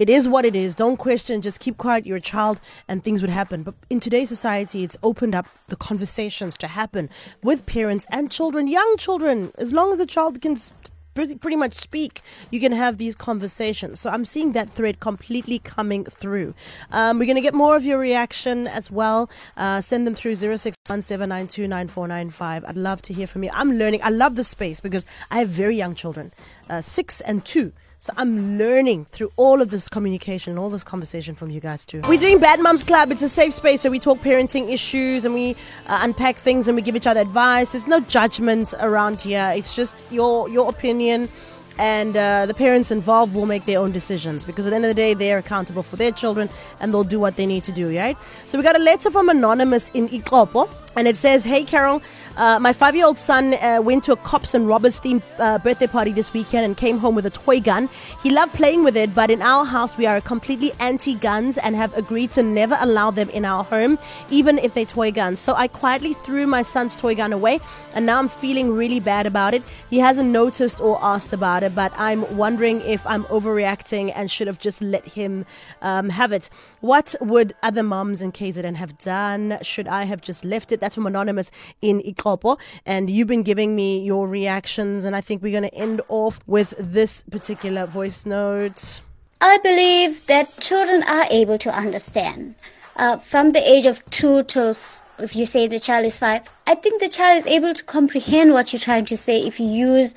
it 0.00 0.08
is 0.08 0.28
what 0.28 0.44
it 0.46 0.56
is. 0.56 0.74
Don't 0.74 0.96
question. 0.96 1.42
Just 1.42 1.60
keep 1.60 1.76
quiet. 1.76 2.06
You're 2.06 2.16
a 2.16 2.22
child, 2.22 2.60
and 2.88 3.04
things 3.04 3.20
would 3.20 3.30
happen. 3.30 3.62
But 3.62 3.74
in 3.90 4.00
today's 4.00 4.30
society, 4.30 4.82
it's 4.82 4.96
opened 5.02 5.34
up 5.34 5.46
the 5.68 5.76
conversations 5.76 6.56
to 6.58 6.68
happen 6.68 7.10
with 7.42 7.66
parents 7.66 8.06
and 8.10 8.32
children, 8.32 8.66
young 8.66 8.96
children. 8.96 9.52
As 9.58 9.74
long 9.74 9.92
as 9.92 10.00
a 10.00 10.06
child 10.06 10.40
can. 10.40 10.56
pretty, 11.14 11.56
much 11.56 11.74
speak, 11.74 12.22
you 12.50 12.60
can 12.60 12.72
have 12.72 12.96
these 12.96 13.14
conversations. 13.14 14.00
So 14.00 14.08
I'm 14.08 14.24
seeing 14.24 14.52
that 14.52 14.70
thread 14.70 15.00
completely 15.00 15.58
coming 15.58 16.06
through. 16.06 16.54
Um, 16.92 17.18
we're 17.18 17.26
going 17.26 17.36
to 17.36 17.42
get 17.42 17.52
more 17.52 17.76
of 17.76 17.84
your 17.84 17.98
reaction 17.98 18.66
as 18.66 18.90
well. 18.90 19.28
Uh, 19.54 19.82
send 19.82 20.06
them 20.06 20.14
through 20.14 20.32
0617929495. 20.32 22.64
I'd 22.66 22.76
love 22.76 23.02
to 23.02 23.12
hear 23.12 23.26
from 23.26 23.44
you. 23.44 23.50
I'm 23.52 23.72
learning. 23.72 24.00
I 24.02 24.08
love 24.08 24.36
the 24.36 24.44
space 24.44 24.80
because 24.80 25.04
I 25.30 25.40
have 25.40 25.48
very 25.48 25.76
young 25.76 25.94
children, 25.94 26.32
uh, 26.70 26.80
six 26.80 27.20
and 27.20 27.44
two. 27.44 27.74
So 28.02 28.14
I'm 28.16 28.56
learning 28.56 29.04
through 29.04 29.30
all 29.36 29.60
of 29.60 29.68
this 29.68 29.86
communication, 29.86 30.52
and 30.52 30.58
all 30.58 30.70
this 30.70 30.82
conversation 30.82 31.34
from 31.34 31.50
you 31.50 31.60
guys 31.60 31.84
too. 31.84 32.00
We're 32.08 32.18
doing 32.18 32.38
Bad 32.38 32.62
Moms 32.62 32.82
Club. 32.82 33.12
It's 33.12 33.20
a 33.20 33.28
safe 33.28 33.52
space 33.52 33.84
where 33.84 33.90
we 33.90 33.98
talk 33.98 34.20
parenting 34.20 34.70
issues 34.70 35.26
and 35.26 35.34
we 35.34 35.50
uh, 35.86 36.00
unpack 36.00 36.36
things 36.36 36.66
and 36.66 36.76
we 36.76 36.80
give 36.80 36.96
each 36.96 37.06
other 37.06 37.20
advice. 37.20 37.72
There's 37.72 37.86
no 37.86 38.00
judgment 38.00 38.72
around 38.80 39.20
here. 39.20 39.52
It's 39.54 39.76
just 39.76 40.10
your 40.10 40.48
your 40.48 40.70
opinion 40.70 41.28
and 41.78 42.16
uh, 42.16 42.46
the 42.46 42.54
parents 42.54 42.90
involved 42.90 43.34
will 43.34 43.46
make 43.46 43.64
their 43.64 43.78
own 43.78 43.92
decisions 43.92 44.44
because 44.44 44.66
at 44.66 44.70
the 44.70 44.76
end 44.76 44.84
of 44.84 44.90
the 44.90 44.94
day 44.94 45.14
they're 45.14 45.38
accountable 45.38 45.82
for 45.82 45.96
their 45.96 46.12
children 46.12 46.48
and 46.80 46.92
they'll 46.92 47.04
do 47.04 47.18
what 47.18 47.36
they 47.36 47.46
need 47.46 47.64
to 47.64 47.72
do 47.72 47.96
right 47.96 48.18
so 48.46 48.58
we 48.58 48.64
got 48.64 48.76
a 48.76 48.82
letter 48.82 49.10
from 49.10 49.28
anonymous 49.30 49.88
in 49.90 50.06
iKlopho 50.08 50.68
and 50.96 51.08
it 51.08 51.16
says 51.16 51.44
hey 51.44 51.64
carol 51.64 52.02
uh, 52.36 52.58
my 52.58 52.72
five 52.72 52.94
year 52.96 53.04
old 53.04 53.18
son 53.18 53.54
uh, 53.54 53.80
went 53.82 54.04
to 54.04 54.12
a 54.12 54.16
cops 54.16 54.54
and 54.54 54.66
robbers 54.66 55.00
themed 55.00 55.22
uh, 55.38 55.58
birthday 55.58 55.86
party 55.86 56.12
this 56.12 56.32
weekend 56.32 56.64
and 56.64 56.76
came 56.76 56.96
home 56.98 57.14
with 57.14 57.26
a 57.26 57.30
toy 57.30 57.60
gun. 57.60 57.88
He 58.22 58.30
loved 58.30 58.54
playing 58.54 58.84
with 58.84 58.96
it, 58.96 59.14
but 59.14 59.30
in 59.30 59.42
our 59.42 59.64
house, 59.64 59.98
we 59.98 60.06
are 60.06 60.20
completely 60.20 60.72
anti 60.80 61.14
guns 61.14 61.58
and 61.58 61.76
have 61.76 61.94
agreed 61.96 62.30
to 62.32 62.42
never 62.42 62.78
allow 62.80 63.10
them 63.10 63.28
in 63.30 63.44
our 63.44 63.64
home, 63.64 63.98
even 64.30 64.58
if 64.58 64.72
they're 64.72 64.86
toy 64.86 65.10
guns. 65.10 65.40
So 65.40 65.54
I 65.54 65.68
quietly 65.68 66.14
threw 66.14 66.46
my 66.46 66.62
son's 66.62 66.96
toy 66.96 67.14
gun 67.14 67.32
away, 67.32 67.60
and 67.94 68.06
now 68.06 68.18
I'm 68.18 68.28
feeling 68.28 68.70
really 68.70 69.00
bad 69.00 69.26
about 69.26 69.52
it. 69.52 69.62
He 69.90 69.98
hasn't 69.98 70.30
noticed 70.30 70.80
or 70.80 70.98
asked 71.02 71.32
about 71.32 71.62
it, 71.62 71.74
but 71.74 71.92
I'm 71.98 72.36
wondering 72.36 72.80
if 72.82 73.06
I'm 73.06 73.24
overreacting 73.24 74.12
and 74.14 74.30
should 74.30 74.46
have 74.46 74.58
just 74.58 74.80
let 74.82 75.04
him 75.04 75.44
um, 75.82 76.08
have 76.08 76.32
it. 76.32 76.48
What 76.80 77.14
would 77.20 77.54
other 77.62 77.82
moms 77.82 78.22
in 78.22 78.32
KZN 78.32 78.76
have 78.76 78.96
done? 78.96 79.58
Should 79.62 79.88
I 79.88 80.04
have 80.04 80.22
just 80.22 80.44
left 80.44 80.72
it? 80.72 80.79
That's 80.80 80.94
from 80.94 81.06
Anonymous 81.06 81.50
in 81.80 82.00
iKlopho. 82.00 82.58
And 82.86 83.08
you've 83.10 83.28
been 83.28 83.42
giving 83.42 83.76
me 83.76 84.02
your 84.04 84.26
reactions, 84.26 85.04
and 85.04 85.14
I 85.14 85.20
think 85.20 85.42
we're 85.42 85.58
going 85.58 85.70
to 85.70 85.74
end 85.74 86.00
off 86.08 86.40
with 86.46 86.74
this 86.78 87.22
particular 87.22 87.86
voice 87.86 88.26
note. 88.26 89.02
I 89.40 89.58
believe 89.58 90.26
that 90.26 90.58
children 90.60 91.02
are 91.04 91.26
able 91.30 91.58
to 91.58 91.70
understand. 91.70 92.56
Uh, 92.96 93.16
from 93.16 93.52
the 93.52 93.70
age 93.70 93.86
of 93.86 94.04
two 94.10 94.42
till 94.42 94.74
if 95.18 95.36
you 95.36 95.44
say 95.44 95.66
the 95.66 95.78
child 95.78 96.04
is 96.04 96.18
five, 96.18 96.42
I 96.66 96.74
think 96.74 97.00
the 97.00 97.08
child 97.08 97.38
is 97.38 97.46
able 97.46 97.72
to 97.72 97.84
comprehend 97.84 98.52
what 98.52 98.72
you're 98.72 98.80
trying 98.80 99.06
to 99.06 99.16
say 99.16 99.40
if 99.46 99.60
you 99.60 99.66
use 99.66 100.14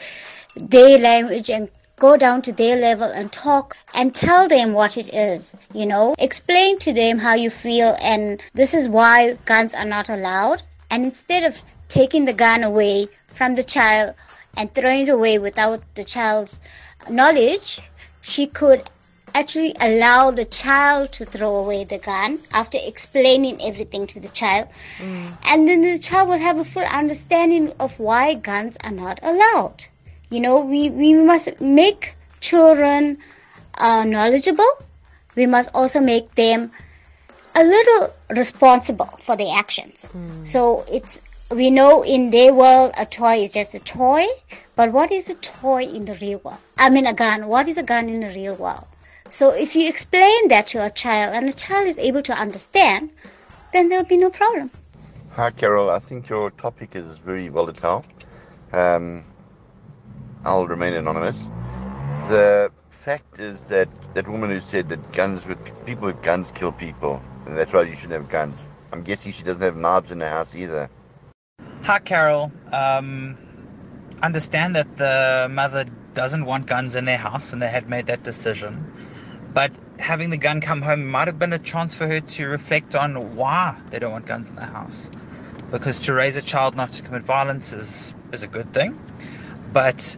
their 0.55 0.97
language 0.99 1.49
and 1.49 1.69
go 2.03 2.17
down 2.17 2.41
to 2.41 2.51
their 2.51 2.75
level 2.75 3.09
and 3.15 3.31
talk 3.31 3.77
and 3.93 4.13
tell 4.13 4.49
them 4.49 4.73
what 4.73 4.97
it 4.97 5.13
is, 5.13 5.55
you 5.73 5.85
know, 5.85 6.13
explain 6.19 6.77
to 6.77 6.91
them 6.91 7.17
how 7.17 7.33
you 7.33 7.49
feel 7.49 7.95
and 8.03 8.43
this 8.53 8.73
is 8.73 8.89
why 8.89 9.35
guns 9.45 9.73
are 9.73 9.85
not 9.85 10.09
allowed. 10.09 10.61
And 10.91 11.05
instead 11.05 11.45
of 11.45 11.63
taking 11.87 12.25
the 12.25 12.33
gun 12.33 12.65
away 12.65 13.07
from 13.27 13.55
the 13.55 13.63
child 13.63 14.15
and 14.57 14.73
throwing 14.73 15.03
it 15.03 15.09
away 15.09 15.39
without 15.39 15.79
the 15.95 16.03
child's 16.03 16.59
knowledge, 17.09 17.79
she 18.19 18.47
could 18.47 18.89
actually 19.33 19.73
allow 19.79 20.29
the 20.31 20.45
child 20.45 21.13
to 21.13 21.23
throw 21.23 21.55
away 21.55 21.85
the 21.85 21.99
gun 21.99 22.39
after 22.51 22.79
explaining 22.81 23.61
everything 23.61 24.07
to 24.07 24.19
the 24.19 24.27
child. 24.27 24.67
Mm. 24.97 25.37
And 25.45 25.67
then 25.69 25.81
the 25.81 25.99
child 25.99 26.27
will 26.27 26.37
have 26.49 26.59
a 26.59 26.65
full 26.65 26.83
understanding 26.83 27.71
of 27.79 27.97
why 27.97 28.33
guns 28.33 28.77
are 28.83 28.91
not 28.91 29.21
allowed. 29.23 29.85
You 30.33 30.39
know, 30.39 30.61
we, 30.61 30.89
we 30.89 31.13
must 31.13 31.61
make 31.61 32.15
children 32.39 33.19
uh, 33.77 34.03
knowledgeable. 34.03 34.73
We 35.35 35.45
must 35.45 35.69
also 35.75 35.99
make 35.99 36.33
them 36.33 36.71
a 37.53 37.63
little 37.63 38.11
responsible 38.31 39.11
for 39.19 39.35
their 39.35 39.53
actions. 39.55 40.09
Mm. 40.11 40.43
So 40.43 40.85
it's 40.91 41.21
we 41.51 41.69
know 41.69 42.03
in 42.03 42.31
their 42.31 42.51
world 42.51 42.93
a 42.99 43.05
toy 43.05 43.43
is 43.43 43.51
just 43.51 43.75
a 43.75 43.79
toy, 43.79 44.25
but 44.75 44.91
what 44.91 45.11
is 45.11 45.29
a 45.29 45.35
toy 45.35 45.83
in 45.83 46.05
the 46.05 46.15
real 46.15 46.41
world? 46.43 46.57
I 46.79 46.89
mean 46.89 47.05
a 47.05 47.13
gun. 47.13 47.45
What 47.45 47.67
is 47.67 47.77
a 47.77 47.83
gun 47.83 48.09
in 48.09 48.21
the 48.21 48.29
real 48.29 48.55
world? 48.55 48.87
So 49.29 49.51
if 49.51 49.75
you 49.75 49.87
explain 49.87 50.47
that 50.47 50.65
to 50.73 50.83
a 50.83 50.89
child 50.89 51.35
and 51.35 51.47
the 51.47 51.53
child 51.53 51.85
is 51.85 51.99
able 51.99 52.23
to 52.23 52.33
understand, 52.33 53.11
then 53.71 53.89
there'll 53.89 54.03
be 54.05 54.17
no 54.17 54.31
problem. 54.31 54.71
Hi 55.33 55.51
Carol, 55.51 55.91
I 55.91 55.99
think 55.99 56.27
your 56.27 56.49
topic 56.49 56.95
is 56.95 57.17
very 57.19 57.49
volatile. 57.49 58.03
Um, 58.71 59.25
I'll 60.45 60.67
remain 60.67 60.93
anonymous. 60.93 61.37
The 62.29 62.71
fact 62.89 63.39
is 63.39 63.59
that 63.69 63.87
that 64.13 64.27
woman 64.27 64.49
who 64.49 64.59
said 64.59 64.89
that 64.89 65.13
guns 65.13 65.45
with 65.45 65.57
people 65.85 66.07
with 66.07 66.21
guns 66.21 66.51
kill 66.53 66.73
people, 66.73 67.21
and 67.45 67.57
that's 67.57 67.71
why 67.71 67.83
you 67.83 67.95
shouldn't 67.95 68.13
have 68.13 68.29
guns. 68.29 68.59
I'm 68.91 69.03
guessing 69.03 69.31
she 69.31 69.43
doesn't 69.43 69.63
have 69.63 69.77
knives 69.77 70.11
in 70.11 70.19
the 70.19 70.27
house 70.27 70.53
either. 70.53 70.89
Hi, 71.83 71.99
Carol. 71.99 72.51
Um, 72.71 73.37
understand 74.21 74.75
that 74.75 74.97
the 74.97 75.47
mother 75.49 75.85
doesn't 76.13 76.45
want 76.45 76.65
guns 76.65 76.95
in 76.95 77.05
their 77.05 77.17
house, 77.17 77.53
and 77.53 77.61
they 77.61 77.69
had 77.69 77.89
made 77.89 78.07
that 78.07 78.23
decision. 78.23 78.85
But 79.53 79.71
having 79.99 80.29
the 80.29 80.37
gun 80.37 80.59
come 80.59 80.81
home 80.81 81.05
might 81.05 81.27
have 81.27 81.39
been 81.39 81.53
a 81.53 81.59
chance 81.59 81.95
for 81.95 82.07
her 82.07 82.19
to 82.19 82.47
reflect 82.47 82.95
on 82.95 83.35
why 83.35 83.77
they 83.89 83.99
don't 83.99 84.11
want 84.11 84.25
guns 84.25 84.49
in 84.49 84.55
the 84.55 84.65
house. 84.65 85.09
Because 85.71 85.99
to 86.05 86.13
raise 86.13 86.35
a 86.35 86.41
child 86.41 86.75
not 86.75 86.91
to 86.93 87.01
commit 87.01 87.23
violence 87.23 87.71
is, 87.71 88.13
is 88.31 88.43
a 88.43 88.47
good 88.47 88.73
thing. 88.73 88.99
But 89.71 90.17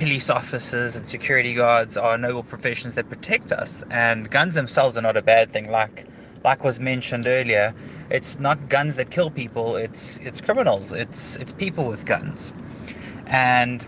police 0.00 0.30
officers 0.30 0.96
and 0.96 1.06
security 1.06 1.52
guards 1.52 1.94
are 1.94 2.16
noble 2.16 2.42
professions 2.42 2.94
that 2.94 3.06
protect 3.10 3.52
us, 3.52 3.84
and 3.90 4.30
guns 4.30 4.54
themselves 4.54 4.96
are 4.96 5.02
not 5.02 5.14
a 5.14 5.22
bad 5.22 5.52
thing. 5.52 5.70
Like 5.70 6.06
like 6.42 6.64
was 6.64 6.80
mentioned 6.80 7.26
earlier, 7.26 7.74
it's 8.10 8.38
not 8.38 8.70
guns 8.70 8.96
that 8.96 9.10
kill 9.10 9.30
people, 9.30 9.76
it's 9.76 10.16
it's 10.20 10.40
criminals, 10.40 10.90
it's 10.90 11.36
it's 11.36 11.52
people 11.52 11.84
with 11.84 12.06
guns. 12.06 12.54
And 13.26 13.86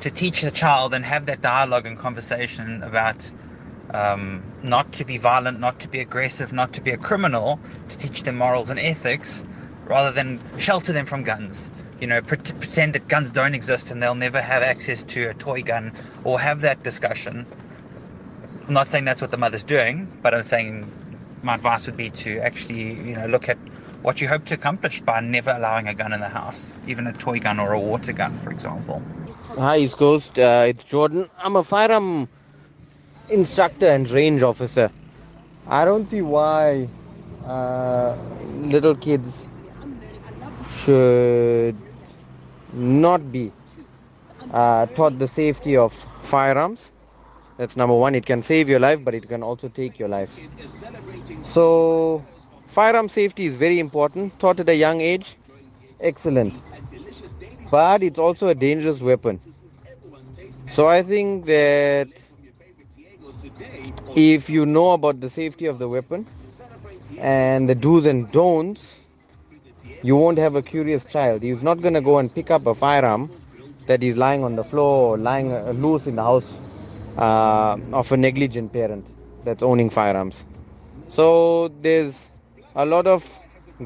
to 0.00 0.10
teach 0.10 0.40
the 0.40 0.50
child 0.50 0.94
and 0.94 1.04
have 1.04 1.26
that 1.26 1.42
dialogue 1.42 1.84
and 1.84 1.98
conversation 1.98 2.82
about 2.82 3.30
um, 3.92 4.42
not 4.62 4.90
to 4.92 5.04
be 5.04 5.18
violent, 5.18 5.60
not 5.60 5.80
to 5.80 5.88
be 5.88 6.00
aggressive, 6.00 6.50
not 6.50 6.72
to 6.72 6.80
be 6.80 6.92
a 6.92 6.96
criminal, 6.96 7.60
to 7.90 7.98
teach 7.98 8.22
them 8.22 8.36
morals 8.36 8.70
and 8.70 8.80
ethics, 8.80 9.44
rather 9.84 10.10
than 10.10 10.40
shelter 10.58 10.94
them 10.94 11.04
from 11.04 11.24
guns. 11.24 11.70
You 12.00 12.06
know, 12.06 12.20
pre- 12.20 12.38
pretend 12.38 12.94
that 12.94 13.08
guns 13.08 13.30
don't 13.30 13.54
exist 13.54 13.90
and 13.90 14.02
they'll 14.02 14.14
never 14.14 14.40
have 14.40 14.62
access 14.62 15.02
to 15.04 15.30
a 15.30 15.34
toy 15.34 15.62
gun 15.62 15.92
or 16.24 16.40
have 16.40 16.60
that 16.62 16.82
discussion. 16.82 17.46
I'm 18.66 18.74
not 18.74 18.88
saying 18.88 19.04
that's 19.04 19.20
what 19.20 19.30
the 19.30 19.36
mother's 19.36 19.64
doing, 19.64 20.08
but 20.22 20.34
I'm 20.34 20.42
saying 20.42 20.90
my 21.42 21.54
advice 21.54 21.86
would 21.86 21.96
be 21.96 22.10
to 22.10 22.38
actually, 22.40 22.94
you 22.94 23.14
know, 23.14 23.26
look 23.26 23.48
at 23.48 23.58
what 24.02 24.20
you 24.20 24.28
hope 24.28 24.44
to 24.46 24.54
accomplish 24.54 25.02
by 25.02 25.20
never 25.20 25.50
allowing 25.50 25.88
a 25.88 25.94
gun 25.94 26.12
in 26.12 26.20
the 26.20 26.28
house, 26.28 26.74
even 26.86 27.06
a 27.06 27.12
toy 27.12 27.38
gun 27.40 27.58
or 27.58 27.72
a 27.72 27.80
water 27.80 28.12
gun, 28.12 28.38
for 28.40 28.50
example. 28.50 29.02
Hi, 29.56 29.78
East 29.78 29.96
Coast. 29.96 30.38
Uh, 30.38 30.66
it's 30.68 30.84
Jordan. 30.84 31.28
I'm 31.38 31.56
a 31.56 31.64
firearm 31.64 32.28
instructor 33.28 33.88
and 33.88 34.08
range 34.10 34.42
officer. 34.42 34.90
I 35.66 35.84
don't 35.84 36.06
see 36.06 36.20
why 36.20 36.88
uh, 37.46 38.16
little 38.62 38.94
kids 38.94 39.30
should 40.84 41.76
not 42.72 43.30
be 43.32 43.52
uh, 44.50 44.86
taught 44.86 45.18
the 45.18 45.28
safety 45.28 45.76
of 45.76 45.92
firearms 46.22 46.90
that's 47.56 47.76
number 47.76 47.94
one. 47.94 48.14
It 48.14 48.26
can 48.26 48.42
save 48.42 48.68
your 48.68 48.80
life, 48.80 49.00
but 49.04 49.14
it 49.14 49.28
can 49.28 49.42
also 49.42 49.68
take 49.68 49.98
your 49.98 50.08
life. 50.08 50.30
So, 51.42 52.24
firearm 52.68 53.08
safety 53.08 53.46
is 53.46 53.54
very 53.56 53.78
important. 53.78 54.38
Taught 54.38 54.60
at 54.60 54.68
a 54.68 54.74
young 54.74 55.00
age, 55.00 55.36
excellent. 56.00 56.62
But 57.70 58.02
it's 58.02 58.18
also 58.18 58.48
a 58.48 58.54
dangerous 58.54 59.00
weapon. 59.00 59.40
So, 60.70 60.86
I 60.86 61.02
think 61.02 61.46
that 61.46 62.08
if 64.14 64.48
you 64.48 64.66
know 64.66 64.92
about 64.92 65.20
the 65.20 65.30
safety 65.30 65.66
of 65.66 65.78
the 65.78 65.88
weapon 65.88 66.26
and 67.16 67.68
the 67.68 67.74
do's 67.74 68.06
and 68.06 68.30
don'ts, 68.30 68.96
you 70.04 70.16
won't 70.16 70.38
have 70.38 70.56
a 70.56 70.62
curious 70.62 71.06
child. 71.06 71.42
He's 71.42 71.62
not 71.62 71.80
going 71.82 71.94
to 71.94 72.02
go 72.02 72.18
and 72.18 72.34
pick 72.34 72.50
up 72.50 72.66
a 72.66 72.74
firearm 72.74 73.30
that 73.86 74.02
is 74.02 74.16
lying 74.16 74.44
on 74.44 74.56
the 74.56 74.64
floor 74.64 75.14
or 75.14 75.18
lying 75.18 75.52
uh, 75.52 75.72
loose 75.72 76.06
in 76.06 76.16
the 76.16 76.22
house 76.22 76.60
uh, 77.18 77.76
of 77.92 78.12
a 78.12 78.16
negligent 78.16 78.72
parent 78.72 79.06
that's 79.44 79.62
owning 79.62 79.90
firearms. 79.90 80.36
So 81.08 81.68
there's 81.80 82.28
a 82.74 82.86
lot 82.86 83.06
of 83.06 83.24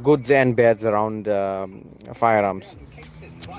goods 0.03 0.31
and 0.31 0.57
bads 0.57 0.85
around 0.85 1.29
um, 1.29 1.85
firearms. 2.15 2.65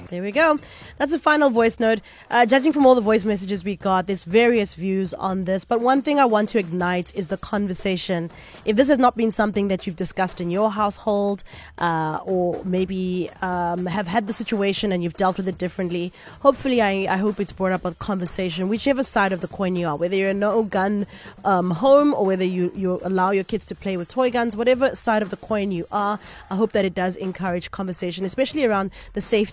There 0.10 0.24
we 0.24 0.32
go. 0.32 0.60
That's 0.98 1.14
a 1.14 1.20
final 1.20 1.50
voice 1.50 1.80
note. 1.80 2.02
Uh, 2.32 2.46
judging 2.46 2.74
from 2.74 2.86
all 2.86 2.96
the 2.96 3.02
voice 3.02 3.26
messages 3.26 3.64
we 3.64 3.76
got, 3.76 4.08
there's 4.08 4.24
various 4.24 4.74
views 4.74 5.14
on 5.14 5.46
this. 5.46 5.66
But 5.66 5.82
one 5.82 6.02
thing 6.02 6.20
I 6.20 6.26
want 6.26 6.50
to 6.50 6.60
ignite 6.60 7.14
is 7.16 7.28
the 7.28 7.38
conversation. 7.38 8.32
If 8.66 8.76
this 8.76 8.88
has 8.88 8.98
not 8.98 9.18
been 9.18 9.30
something 9.30 9.68
that 9.68 9.86
you've 9.86 9.96
discussed 9.96 10.42
in 10.42 10.50
your 10.50 10.72
household, 10.72 11.44
uh, 11.78 12.20
or 12.24 12.64
maybe 12.64 13.30
um, 13.42 13.86
have 13.86 14.08
had 14.08 14.28
the 14.28 14.34
situation 14.34 14.92
and 14.92 15.04
you've 15.04 15.16
dealt 15.16 15.38
with 15.38 15.48
it 15.48 15.58
differently, 15.58 16.14
hopefully, 16.40 16.82
I, 16.82 17.08
I, 17.10 17.18
hope 17.18 17.40
it's 17.40 17.52
brought 17.52 17.72
up 17.72 17.86
a 17.86 17.94
conversation, 17.96 18.68
whichever 18.68 19.04
side 19.04 19.32
of 19.32 19.42
the 19.42 19.48
coin 19.48 19.76
you 19.76 19.88
are, 19.88 19.96
whether 19.96 20.16
you're 20.16 20.30
a 20.30 20.34
no 20.34 20.64
gun 20.64 21.06
um, 21.46 21.72
home 21.72 22.14
or 22.14 22.26
whether 22.26 22.46
you, 22.46 22.72
you 22.76 23.00
allow 23.04 23.32
your 23.32 23.44
kids 23.44 23.66
to 23.66 23.76
play 23.76 23.98
with 23.98 24.08
toy 24.08 24.32
guns, 24.32 24.56
whatever 24.56 24.96
side 24.96 25.22
of 25.22 25.30
the 25.30 25.38
coin 25.38 25.72
you 25.72 25.86
are, 25.92 26.20
I 26.50 26.56
hope 26.56 26.72
that 26.72 26.86
it 26.86 26.96
does 26.96 27.16
encourage 27.16 27.72
conversation, 27.72 28.26
especially 28.26 28.66
around 28.66 28.92
the 29.14 29.22
safety 29.22 29.49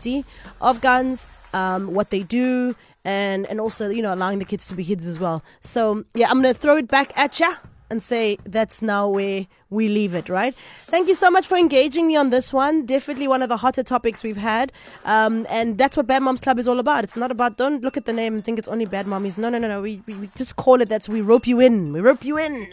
of 0.61 0.81
guns, 0.81 1.29
um, 1.55 1.95
what 1.95 2.11
they 2.11 2.23
do, 2.23 2.75
and 3.05 3.47
and 3.47 3.61
also 3.61 3.89
you 3.89 4.03
know 4.03 4.13
allowing 4.13 4.39
the 4.39 4.45
kids 4.45 4.69
to 4.69 4.75
be 4.75 4.85
kids 4.85 5.07
as 5.07 5.19
well. 5.19 5.43
So 5.61 6.05
yeah, 6.15 6.29
I'm 6.31 6.39
gonna 6.43 6.55
throw 6.55 6.77
it 6.77 6.89
back 6.89 7.17
at 7.17 7.39
ya 7.41 7.55
and 7.91 8.03
say 8.03 8.39
that's 8.45 8.83
now 8.83 9.09
where 9.09 9.47
we 9.69 9.89
leave 9.89 10.15
it, 10.15 10.29
right? 10.29 10.55
Thank 10.87 11.09
you 11.09 11.15
so 11.15 11.31
much 11.31 11.47
for 11.47 11.57
engaging 11.57 12.07
me 12.07 12.15
on 12.17 12.31
this 12.31 12.53
one. 12.53 12.87
Definitely 12.87 13.27
one 13.27 13.43
of 13.43 13.49
the 13.49 13.57
hotter 13.57 13.83
topics 13.83 14.23
we've 14.23 14.37
had. 14.37 14.73
Um, 15.05 15.45
and 15.51 15.77
that's 15.77 15.97
what 15.97 16.07
Bad 16.07 16.23
Moms 16.23 16.41
Club 16.41 16.59
is 16.59 16.69
all 16.69 16.79
about. 16.79 17.03
It's 17.03 17.17
not 17.17 17.33
about, 17.33 17.57
don't 17.57 17.83
look 17.83 17.97
at 17.97 18.05
the 18.05 18.13
name 18.13 18.35
and 18.35 18.45
think 18.45 18.59
it's 18.59 18.69
only 18.69 18.87
bad 18.87 19.07
mommies. 19.07 19.39
No, 19.39 19.49
no, 19.49 19.59
no, 19.59 19.67
no. 19.67 19.83
We, 19.83 20.03
we, 20.07 20.31
just 20.37 20.55
call 20.57 20.81
it 20.81 20.89
that's 20.89 21.09
we 21.09 21.21
rope 21.21 21.49
you 21.49 21.59
in. 21.59 21.93
We 21.93 22.01
rope 22.01 22.25
you 22.25 22.39
in. 22.39 22.69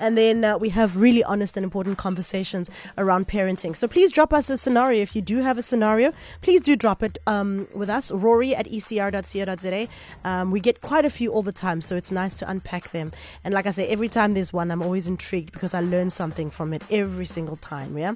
And 0.00 0.18
then 0.18 0.44
uh, 0.44 0.58
we 0.58 0.70
have 0.70 0.96
really 0.96 1.22
honest 1.22 1.56
and 1.56 1.62
important 1.62 1.96
conversations 1.96 2.70
around 2.98 3.28
parenting. 3.28 3.76
So 3.76 3.86
please 3.86 4.10
drop 4.10 4.32
us 4.32 4.50
a 4.50 4.56
scenario. 4.56 5.00
If 5.00 5.14
you 5.14 5.22
do 5.22 5.38
have 5.38 5.58
a 5.58 5.62
scenario, 5.62 6.12
please 6.40 6.60
do 6.60 6.74
drop 6.74 7.04
it 7.04 7.18
um, 7.28 7.68
with 7.72 7.88
us. 7.88 8.10
Rory 8.10 8.54
at 8.54 8.66
ecr.co.za. 8.66 9.88
Um, 10.24 10.50
we 10.50 10.58
get 10.58 10.80
quite 10.80 11.04
a 11.04 11.10
few 11.10 11.32
all 11.32 11.42
the 11.42 11.52
time, 11.52 11.80
so 11.80 11.94
it's 11.94 12.10
nice 12.10 12.36
to 12.38 12.50
unpack 12.50 12.90
them. 12.90 13.12
And 13.44 13.54
like 13.54 13.66
I 13.66 13.70
say, 13.70 13.86
every 13.86 14.08
time 14.08 14.34
there's 14.34 14.51
one, 14.52 14.70
I'm 14.70 14.82
always 14.82 15.08
intrigued 15.08 15.52
because 15.52 15.74
I 15.74 15.80
learn 15.80 16.10
something 16.10 16.50
from 16.50 16.72
it 16.72 16.82
every 16.90 17.24
single 17.24 17.56
time, 17.56 17.96
yeah? 17.96 18.14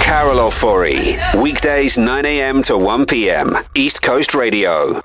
Carol 0.00 0.38
Ofori, 0.38 1.16
weekdays 1.40 1.98
9 1.98 2.24
a.m. 2.24 2.62
to 2.62 2.76
1 2.76 3.06
p.m. 3.06 3.56
East 3.74 4.02
Coast 4.02 4.34
Radio. 4.34 5.02